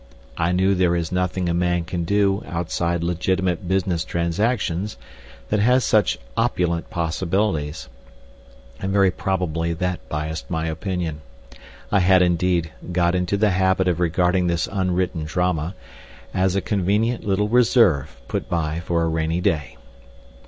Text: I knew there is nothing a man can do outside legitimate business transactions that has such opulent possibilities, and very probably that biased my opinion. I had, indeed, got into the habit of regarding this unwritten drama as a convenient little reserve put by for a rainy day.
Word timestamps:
I 0.35 0.51
knew 0.51 0.73
there 0.73 0.95
is 0.95 1.11
nothing 1.11 1.47
a 1.47 1.53
man 1.53 1.83
can 1.83 2.05
do 2.05 2.41
outside 2.47 3.03
legitimate 3.03 3.67
business 3.67 4.03
transactions 4.03 4.97
that 5.49 5.59
has 5.59 5.83
such 5.85 6.17
opulent 6.35 6.89
possibilities, 6.89 7.87
and 8.79 8.91
very 8.91 9.11
probably 9.11 9.73
that 9.73 10.09
biased 10.09 10.49
my 10.49 10.65
opinion. 10.65 11.21
I 11.91 11.99
had, 11.99 12.23
indeed, 12.23 12.71
got 12.91 13.13
into 13.13 13.37
the 13.37 13.51
habit 13.51 13.87
of 13.87 13.99
regarding 13.99 14.47
this 14.47 14.67
unwritten 14.71 15.25
drama 15.25 15.75
as 16.33 16.55
a 16.55 16.61
convenient 16.61 17.23
little 17.23 17.47
reserve 17.47 18.19
put 18.27 18.49
by 18.49 18.79
for 18.79 19.03
a 19.03 19.07
rainy 19.07 19.39
day. 19.39 19.77